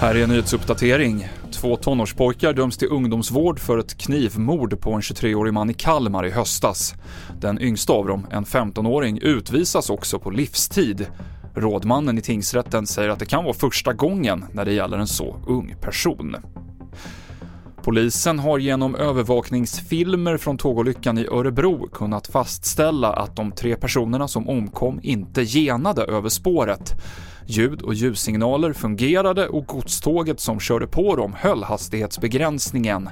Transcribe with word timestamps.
Här 0.00 0.14
är 0.14 0.22
en 0.22 0.28
nyhetsuppdatering. 0.28 1.28
Två 1.52 1.76
tonårspojkar 1.76 2.52
döms 2.52 2.76
till 2.76 2.88
ungdomsvård 2.88 3.60
för 3.60 3.78
ett 3.78 3.98
knivmord 3.98 4.80
på 4.80 4.92
en 4.92 5.00
23-årig 5.00 5.52
man 5.52 5.70
i 5.70 5.74
Kalmar 5.74 6.26
i 6.26 6.30
höstas. 6.30 6.94
Den 7.40 7.62
yngsta 7.62 7.92
av 7.92 8.06
dem, 8.06 8.26
en 8.30 8.44
15-åring, 8.44 9.18
utvisas 9.18 9.90
också 9.90 10.18
på 10.18 10.30
livstid. 10.30 11.06
Rådmannen 11.54 12.18
i 12.18 12.20
tingsrätten 12.20 12.86
säger 12.86 13.08
att 13.08 13.18
det 13.18 13.26
kan 13.26 13.44
vara 13.44 13.54
första 13.54 13.92
gången 13.92 14.44
när 14.52 14.64
det 14.64 14.72
gäller 14.72 14.98
en 14.98 15.06
så 15.06 15.36
ung 15.46 15.74
person. 15.80 16.36
Polisen 17.82 18.38
har 18.38 18.58
genom 18.58 18.94
övervakningsfilmer 18.94 20.36
från 20.36 20.58
tågolyckan 20.58 21.18
i 21.18 21.26
Örebro 21.26 21.88
kunnat 21.88 22.26
fastställa 22.26 23.12
att 23.12 23.36
de 23.36 23.52
tre 23.52 23.76
personerna 23.76 24.28
som 24.28 24.48
omkom 24.48 25.00
inte 25.02 25.44
genade 25.44 26.02
över 26.02 26.28
spåret. 26.28 26.94
Ljud 27.48 27.82
och 27.82 27.94
ljussignaler 27.94 28.72
fungerade 28.72 29.48
och 29.48 29.66
godståget 29.66 30.40
som 30.40 30.60
körde 30.60 30.86
på 30.86 31.16
dem 31.16 31.32
höll 31.38 31.62
hastighetsbegränsningen. 31.62 33.08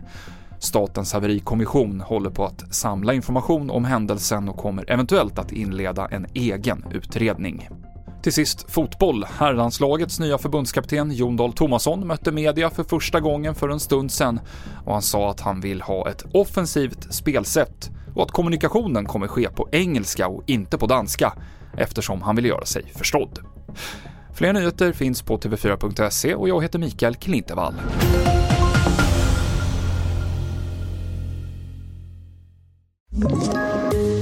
Statens 0.59 1.13
haverikommission 1.13 2.01
håller 2.01 2.31
på 2.31 2.45
att 2.45 2.75
samla 2.75 3.15
information 3.15 3.71
om 3.71 3.85
händelsen 3.85 4.49
och 4.49 4.57
kommer 4.57 4.91
eventuellt 4.91 5.39
att 5.39 5.53
inleda 5.53 6.09
en 6.09 6.27
egen 6.35 6.85
utredning. 6.93 7.69
Till 8.23 8.33
sist 8.33 8.71
fotboll. 8.73 9.25
Herrlandslagets 9.39 10.21
nya 10.21 10.39
förbundskapten 10.39 11.11
Jon 11.11 11.37
Dahl 11.37 11.53
Tomasson 11.53 12.07
mötte 12.07 12.33
media 12.33 12.71
för 12.71 12.85
första 12.85 13.21
gången 13.21 13.55
för 13.55 13.69
en 13.69 13.81
stund 13.81 14.13
sedan 14.13 14.41
och 14.85 14.93
han 14.93 15.03
sa 15.03 15.31
att 15.31 15.41
han 15.41 15.61
vill 15.61 15.83
ha 15.83 16.11
ett 16.11 16.25
offensivt 16.33 17.15
spelsätt 17.15 17.91
och 18.15 18.23
att 18.23 18.31
kommunikationen 18.31 19.05
kommer 19.05 19.29
ske 19.29 19.49
på 19.49 19.69
engelska 19.73 20.29
och 20.29 20.43
inte 20.47 20.79
på 20.79 20.87
danska 20.87 21.33
eftersom 21.77 22.23
han 22.23 22.37
vill 22.37 22.45
göra 22.45 22.65
sig 22.65 22.93
förstådd. 22.97 23.39
Fler 24.35 24.53
nyheter 24.53 24.93
finns 24.93 25.23
på 25.23 25.39
tv4.se 25.39 26.35
och 26.35 26.49
jag 26.49 26.63
heter 26.63 26.79
Mikael 26.79 27.17
Klintevall. 27.17 27.75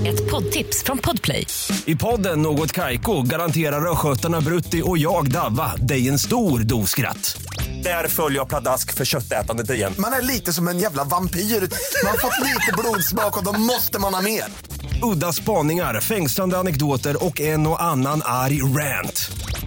Ett 0.07 0.31
poddtips 0.31 0.83
från 0.85 0.99
Podplay. 0.99 1.47
I 1.85 1.97
podden 1.97 2.43
Något 2.43 2.73
Kaiko 2.73 3.23
garanterar 3.23 3.93
östgötarna 3.93 4.41
Brutti 4.41 4.83
och 4.85 4.99
jag, 4.99 5.31
Davva, 5.31 5.77
dig 5.77 6.09
en 6.09 6.19
stor 6.19 6.61
dos 6.61 6.91
skratt. 6.91 7.43
Där 7.83 8.09
följer 8.09 8.39
jag 8.39 8.49
pladask 8.49 8.95
för 8.95 9.05
köttätandet 9.05 9.71
igen. 9.71 9.95
Man 9.99 10.13
är 10.13 10.23
lite 10.23 10.53
som 10.53 10.69
en 10.69 10.79
jävla 10.79 11.05
vampyr. 11.05 11.41
Man 11.41 12.11
har 12.11 12.19
fått 12.19 12.41
lite 12.41 12.73
blodsmak 12.79 13.39
och 13.39 13.45
då 13.45 13.53
måste 13.53 13.99
man 13.99 14.15
ha 14.15 14.23
mer. 14.23 14.45
Udda 15.03 15.33
spaningar, 15.33 16.01
fängslande 16.01 16.59
anekdoter 16.59 17.25
och 17.25 17.41
en 17.41 17.67
och 17.67 17.83
annan 17.83 18.23
arg 18.25 18.63
rant. 18.63 19.31